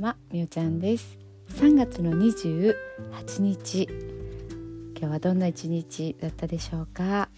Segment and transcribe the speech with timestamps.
[0.00, 1.18] んはみおちゃんです。
[1.56, 2.74] 3月の28
[3.42, 3.86] 日。
[4.98, 7.28] 今日はどんな一日だったでしょうか、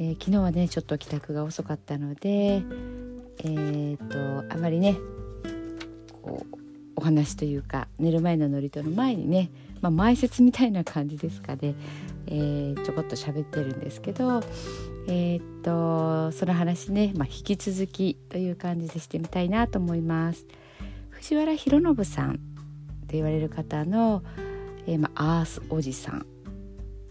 [0.00, 2.62] えー、昨日はねちょっと帰宅が遅かったので
[3.38, 3.96] えー、
[4.48, 4.96] とあまりね
[6.22, 6.56] こう
[6.96, 9.50] お話というか寝る前の祝詞の前にね、
[9.80, 11.74] まあ、前説みたいな感じですかね、
[12.26, 14.40] えー、ちょこっと喋ってるんですけど
[15.08, 20.44] えー、っとその話ね、まあ、引き続きという感じでしてみたいなと思います。
[21.18, 22.34] 藤原弘信さんっ
[23.08, 24.22] て言われる方の、
[24.86, 26.26] えー、ま、アースおじさん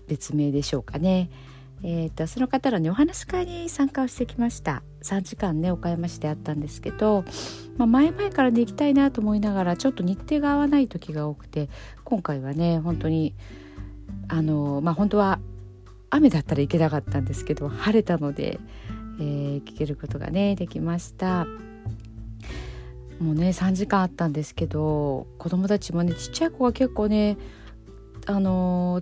[0.07, 1.29] 別名でしょうかね。
[1.83, 7.23] えーと、その方のねお話し会に参加をしてきました3時間ね岡山市であったんですけど、
[7.77, 11.69] ま、前々からで行きたいなと思いながらちょっと日程が合わない時が多くて
[12.03, 13.35] 今回はね本当に
[14.27, 15.39] あのまあ本当は
[16.09, 18.59] 雨だったら行けなかったんですけど晴れたので、
[19.19, 21.45] えー、聞けることがねできました
[23.19, 27.37] もうね3時間あったんですけど子供たちもねちっちゃい子が結構ね
[28.29, 29.01] あの、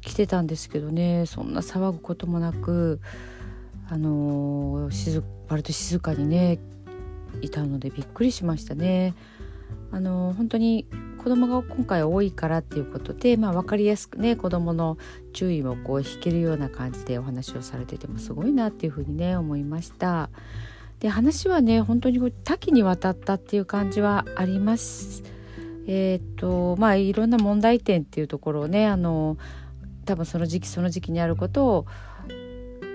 [0.00, 3.00] 来てたんですけどねそんな騒ぐこともなく
[3.88, 6.58] あの、静割と静かにね
[7.42, 9.14] いたのでびっくりしましたね。
[9.92, 10.86] あのー、本当に
[11.18, 14.98] 子供が今回多いからっていうことで、まあ、分かりやすくね子供の
[15.32, 20.30] 注意をこう引けるような感じでお話をされててもすごいなっていうふうにね思いました。
[21.00, 25.22] で話はね本当に多岐にわたったっていう感じはあります。
[25.86, 29.38] えっ、とまあいろんな問題点っていうところをねあの
[30.04, 31.86] 多分その時期その時期にあることを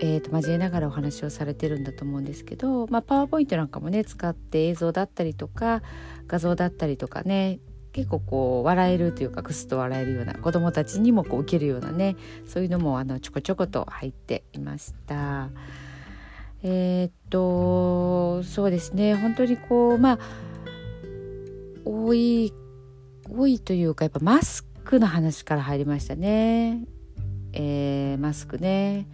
[0.02, 5.82] えーと、交えながらお話をされてるんだと思うんですけど、まあ、パワーポイントなんかもね使って映像だったりとか
[6.28, 7.60] 画像だったりとかね
[7.94, 15.50] 結構こう笑えるというかクスと笑えるような子どもたちにもこう受けるようなねそういうのもあのちょこちょこと入っていました。
[16.68, 19.14] えー、っとそうですね。
[19.14, 20.20] 本当にこうまあ
[21.86, 22.52] 多い
[23.30, 26.84] 多いというかやっぱマスクの話から入りましたね。
[27.54, 29.08] えー、マスクね。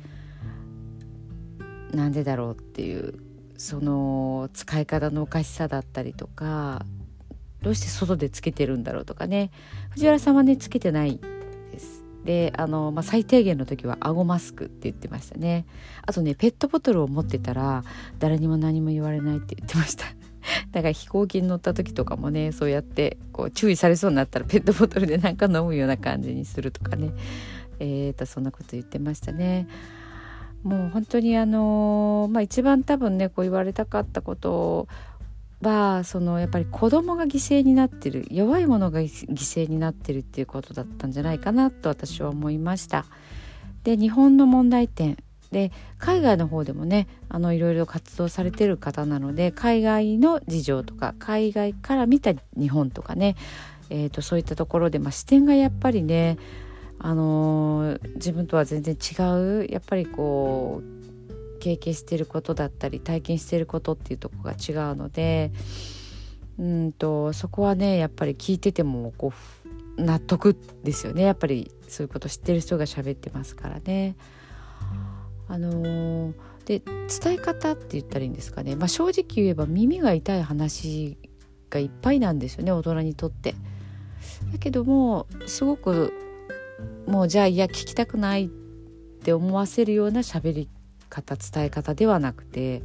[1.94, 3.16] なんでだろうっていう
[3.57, 6.85] その使い方のおかしさだったりとか
[7.61, 9.51] どうして外でつけてるんだろうとかね。
[9.90, 11.19] 藤原さんはねつけてない
[12.25, 15.65] であの、まあ、最低限の時は顎マスクって言ってましたね。
[16.05, 17.83] あとねペットボトルを持ってたら
[18.19, 20.05] 誰にも何も言われないって言ってました。
[20.71, 27.11] だから飛行機に乗った時とかもねそうやってこう注意されそうになったらペットボトルでなんか飲むような感じにするとかね。
[27.79, 29.67] えーとそんなこと言ってましたね。
[30.63, 34.87] もう本当にあのまあ一番多分ねこう言われたかったこと
[35.61, 43.05] はそのやっぱり子供が犠牲になってる弱い者が犠牲になってるっていうことだったんじゃないかなと私は思いました。
[43.83, 45.17] で日本の問題点
[45.51, 53.35] で海外の方でもねあのいろいろ活動されてる方なので海外の事情とか海外から見た日本とかね、
[53.89, 56.38] えーと、そういったところで、まあ、視点がやっぱりね、
[56.99, 59.22] あのー、自分とは全然違
[59.66, 61.00] うやっぱりこう
[61.61, 65.51] 経験してることだったり体験してることっていうとこが違うので
[66.59, 69.31] うんとそこはねやっぱり聞いててもこ
[69.97, 74.16] う納得ですよねやっぱりそういうこと知ってる人が喋ってますからね。
[75.47, 76.33] あのー、
[76.66, 81.17] で伝え方って言ったらいいんですかね、まあ、正直言えば耳が痛い話
[81.69, 83.53] がいっぱいなんですよね大人にとって。
[84.53, 86.13] だけどもすごく
[87.05, 88.49] もうじゃあいや聞きたくないっ
[89.23, 90.69] て思わせるような喋り
[91.11, 92.81] 方伝え方ではなくて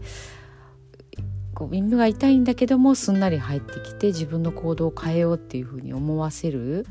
[1.55, 6.87] こう耳が痛いんだけどもすんなり入ってきて自分の行動を変えようっていうふうに思わせる、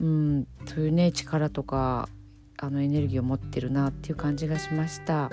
[0.00, 2.08] うん、そういうね力とか
[2.56, 5.30] あのエネルギーを持ってるなっていう感じがしました。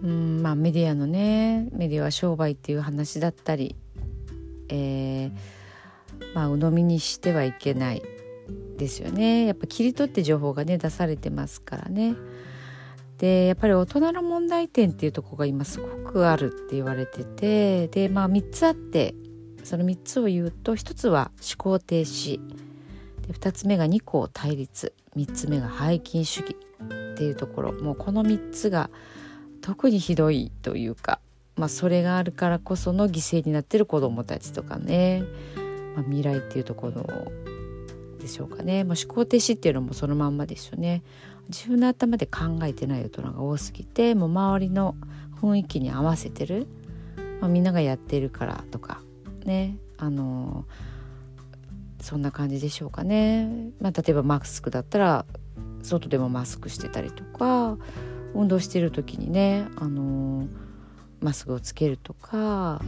[0.00, 3.74] うんまあ、メディアのねメディアは商売っていう話だったり、
[4.68, 8.02] えーまあ、鵜呑みにしてはいけない
[8.76, 12.14] ですよねやっぱ切り取って情報がね出されてますからね。
[13.18, 19.14] でやっぱり大人の問題点っていうとこが今すごくあるって言われててでまあ3つあって
[19.64, 22.40] その3つを言うと1つは思考停止。
[23.26, 24.94] で2つ目が二項対立。
[25.16, 27.72] 3つ目が背筋主義っていうところ。
[27.72, 28.88] もうこの3つが
[29.60, 31.20] 特にひどいというか、
[31.56, 35.22] まあ、それがあるからこその犠牲になってる子どもたちとかね、
[35.94, 37.04] まあ、未来っていうところ
[38.18, 41.02] でしょうかね、まあ、思考停止っていうのもそのまんまですよね。
[41.48, 44.94] 自分の頭で考えてない大人が多すぎてもう周りの
[45.40, 46.66] 雰囲気に合わせてる、
[47.40, 49.02] まあ、みんながやってるからとか
[49.44, 49.78] ね。
[49.98, 50.64] あの
[52.00, 55.26] そんな感じでしょうかね、まあ、例えばマスクだったら
[55.82, 57.76] 外でもマスクしてたりとか
[58.34, 60.46] 運動してる時にねあの
[61.20, 62.80] マスクをつけるとか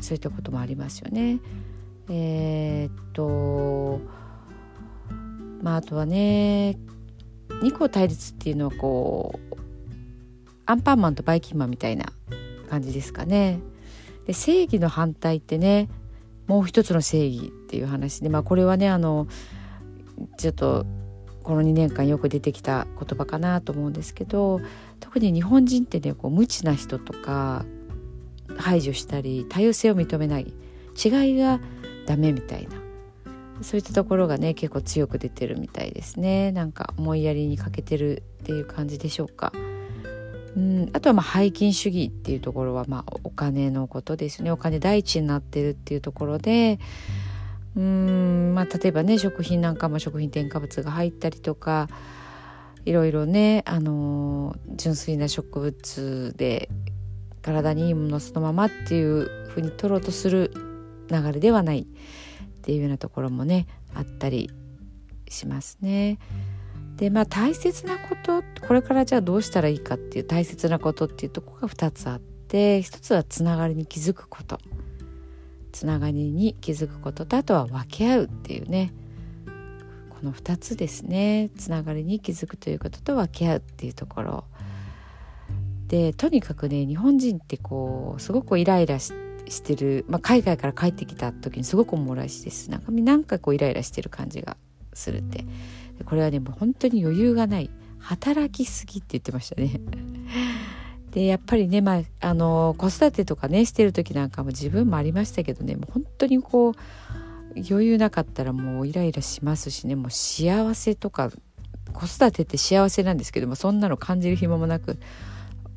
[0.00, 1.40] そういったこともありますよね。
[2.10, 4.00] えー、っと
[5.62, 6.78] まああとはね
[7.62, 9.56] 二項対立っていうのはこう
[10.66, 12.06] アンパンマンとバイキンマンみたいな
[12.68, 13.60] 感じですかね。
[14.26, 15.88] で正義の反対ってね
[16.46, 19.26] もう一つの正義っていう話でまあこれはねあの
[20.36, 20.86] ちょっと
[21.42, 24.60] この2年間よく出てきた言葉かなと思うんですけど
[25.00, 27.64] 特に日本人ってねこう無知な人とか
[28.58, 30.52] 排除したり多様性を認めない
[31.02, 31.60] 違いが
[32.06, 32.77] ダメみたいな
[33.62, 36.52] そういったところがね結構強く出てるみたいですね。
[36.52, 39.52] なんか思いやりに欠けてるっていう感じでしょうか。
[40.56, 44.50] うん、あとはまあ背筋主義っていうところはまあお金のことですね。
[44.50, 46.78] お金第一になってるっていうところで
[47.76, 51.88] うんまあ例えばね食品なんかも食品添加物が入ったりとか
[52.88, 56.70] いろいろね、あの、純粋な植物で
[57.42, 60.52] 体にいいものそのままっていうふうに取ろうとする
[61.10, 61.86] 流れではない。
[62.68, 64.50] っていうようなところもねあったり
[65.30, 66.18] しますね。
[66.96, 74.58] でまあ大切なことこれからじゃあどうしたらいいかっていう大切なことっていうとこが2つあって1つはつながりに気づくこと。
[75.72, 77.24] つながりに気づくこと。
[77.24, 78.92] とあとは分け合うっていうね。
[80.10, 81.48] この2つですね。
[81.56, 84.44] つながりに気づくということと分け合うっていうところ。
[85.86, 89.27] でとにかくね日本人ってこうすごくイライラして
[89.76, 94.56] る、まあ、海外から帰ってきた時にすごくおもらしですなんかなんかこうイライラしてる感じが
[94.92, 95.44] するって。
[96.04, 97.70] これはねもう本当に余裕がない。
[97.98, 99.80] 働きすぎって言ってましたね。
[101.10, 106.74] でやっぱりねまああの子育てとかねしてる時なんかも自分もありましたけどねもう本当にこう
[107.54, 109.96] 余裕なかったらもうイライラしますしね。
[109.96, 111.30] もう幸せとか
[111.92, 114.98] 子育てって幸せなんですけどもそんなの感じる暇もなく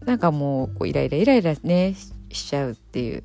[0.05, 1.95] なんかもうこうイライライライラね
[2.31, 3.23] しちゃうっていう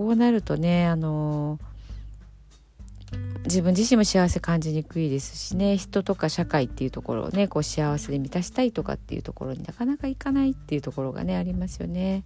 [0.00, 1.58] こうなるとねあの
[3.44, 12.24] 自分自身も幸せ感じにくいですしね人とか社会っていうところをねこう幸せで満たしたいとかっていうところになかなかいかないっていうところがねありますよね。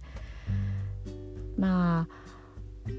[1.57, 2.89] まあ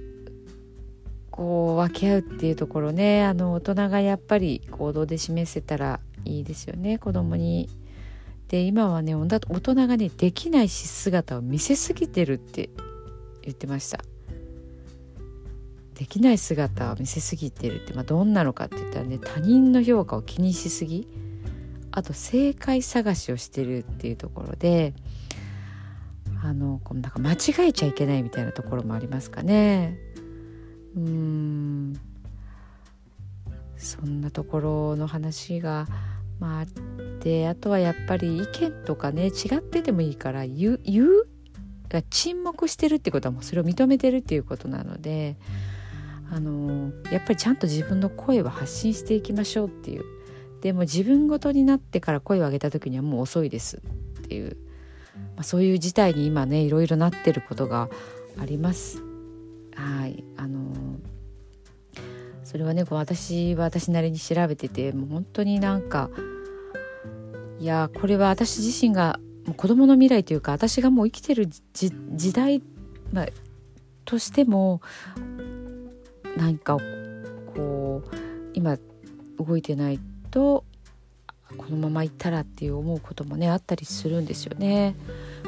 [1.31, 7.71] こう分け合うっていうところねあの大人がやっぱり行動で示せたらいいですよね子供に。
[8.49, 12.69] で今はね大人がねできないし姿を見せすぎてるって
[13.41, 14.01] 言ってました。
[15.99, 21.09] できない姿を見せすぎてるって、まあ、どんなのかって言ったらね他人の評価を気にしすぎ
[21.91, 24.93] あと正解探しをしてるっていうところで
[26.43, 29.99] あのこうなんか間違えちゃいけないみたいなところもありますかね。
[30.95, 31.95] うん
[33.77, 35.87] そんなところの話が、
[36.39, 36.67] まあ、っ
[37.21, 41.27] てあとはやっぱり意見とかね違っててもいいから言う言う
[41.89, 45.37] が沈黙してるってことはもうそれを認めてるっていうことなので。
[46.31, 50.05] あのやっぱりちゃんと自分の声を発信していきましょうっていう。
[50.61, 53.81] でも自分ごとになってから声を上げた時にはもう遅いですっ
[54.23, 54.57] ていう、
[55.37, 57.89] まあ、そういう事態に今ねいろいろなってることが
[58.41, 59.03] あります。
[59.75, 60.25] はい。
[60.37, 60.73] あの
[62.43, 66.11] それはねこう私は私なりに調べててもう本当になんか
[67.59, 72.63] いやこれは私自身がもう子供の未来というか私がもう生きてる時代、
[73.13, 73.27] まあ、
[74.05, 74.81] としても
[76.37, 76.79] 何か
[77.55, 78.17] こう
[78.55, 78.79] 今
[79.39, 80.01] 動いてない
[80.31, 80.65] と
[81.57, 84.97] このまま行ったらっていう思うこともねあったりするんですよね。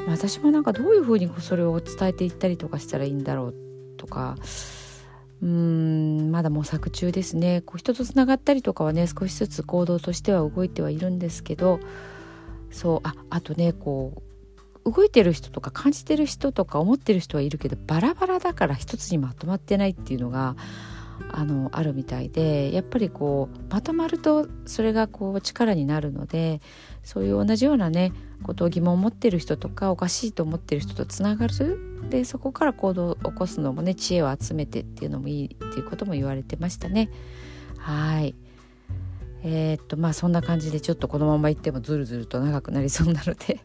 [0.07, 3.55] 私もなんかどういうふうにそれを伝えていったりとかしたらいいんだろう
[3.97, 4.35] とか
[5.41, 11.79] うーんまだ模索中ですねこう人とつながったりとかはね少しずつ行動としては動いてはいるんですけど
[12.71, 14.28] そうああとねこう
[14.89, 20.55] 動いてる人とか感じてる人とか思ってる人はいるけどバラバラだから一つにまとまってないっていうのが
[21.31, 26.61] あのあるみたいでやっぱりこうまとまるとそれがこう力になるので
[27.03, 31.77] そういう同じようなねことを疑問を持ってる人とかおかしいと思ってる人とつながる。
[32.09, 37.09] でそこから行動を起こすのもね知恵を集めてっていうのもいいっていうことも言われてましたね。
[37.77, 38.35] はい。
[39.43, 43.59] えー、っとまあそんな感じでちょっとこのままいってもずるずると長くなりそうなので。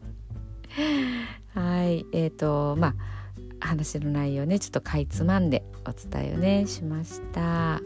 [1.55, 2.95] はいえー、っとまあ
[3.61, 7.81] 話の内容ねちょっとかいつまんでお伝えをねしました。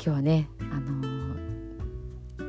[0.00, 1.36] 今日はねあの、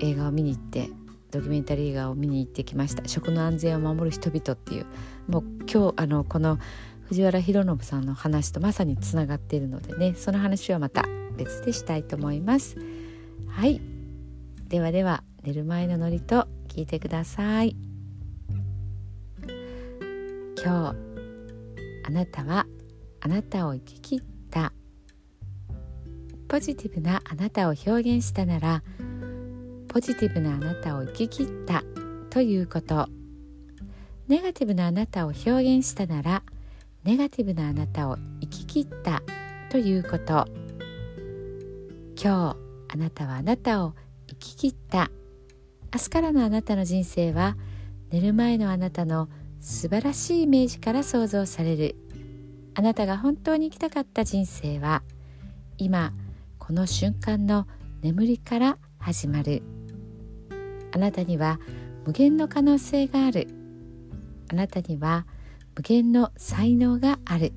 [0.02, 0.90] 映画を見に行って
[1.32, 3.08] ドキュメンタリー映画を見に行ってきました。
[3.08, 4.86] 食の安全を守る人々っていう
[5.28, 6.58] もう今日あのこの
[7.06, 11.06] 藤原弘信さんの話とまさにつながっているのでねその話はまた
[11.38, 12.78] 別でしたいと思います。
[13.48, 13.82] はい。
[14.68, 17.89] ではでは寝る前のノリと聞いてください。
[20.62, 20.96] 今日
[22.04, 22.66] あなたは
[23.22, 24.74] あなたを生き切った。
[26.50, 28.84] ポジティブなあなたを表現したなら
[29.88, 31.84] ポジティブなあなたを生き切った。
[32.30, 33.08] ということ。
[34.28, 36.44] ネガティブなあなたを表現したなら
[37.06, 39.24] ネガティブなあなたを生き切った。
[39.70, 40.46] ということ。
[42.22, 42.58] 今日
[42.90, 43.94] あなたはあなたを
[44.28, 45.10] 生き切った。
[45.94, 47.56] 明日からのあなたの人生は
[48.12, 51.96] 寝る前のあなたの素晴らしいイメージから想像される。
[52.76, 55.04] あなたが本当に生きたかった人生は
[55.78, 56.14] 今
[56.58, 57.68] この瞬間の
[58.02, 59.62] 眠りから始まる。
[60.94, 61.60] あなたには
[62.06, 63.48] 無限の可能性がある。
[64.52, 65.26] あなたには
[65.76, 67.54] 無限の才能がある。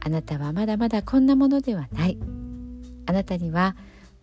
[0.00, 2.18] あなたはまだまだこんなものではない。
[3.06, 3.76] あなたには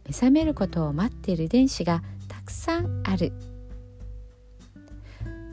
[0.05, 3.33] 目覚めることを待っている遺伝子がたくさんある。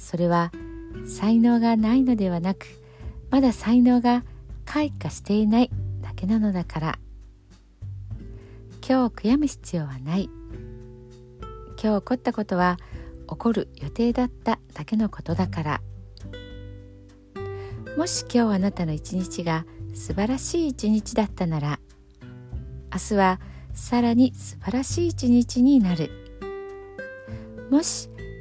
[0.00, 0.50] それは
[1.06, 2.66] 才能がないのではなく
[3.30, 4.24] まだ才能が
[4.64, 6.98] 開花していないだけなのだから。
[8.86, 10.28] 今日悔やむ必要はない。
[11.80, 12.78] 今日起こったことは
[13.28, 15.80] 起こる予定だっただけのことだから。
[17.96, 19.64] もし今日あなたの一日が
[19.94, 21.80] 素晴らしい一日だったなら
[22.92, 23.40] 明日は
[23.74, 26.10] さらに素晴らしい一日になる。
[27.70, 28.08] もし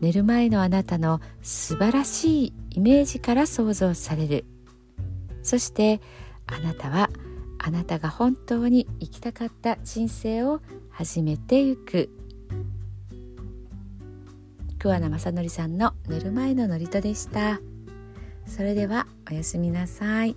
[0.00, 4.44] 寝る前のあなたの素晴らしいイメージから想像される。
[5.42, 6.00] そして
[6.46, 7.10] あなたは
[7.58, 12.10] あなたが本当に生きたかった人生を始めてゆく。
[14.78, 17.60] 桑名正則さんの寝る前の祝詞でした。
[18.46, 20.36] それではおやすみなさい。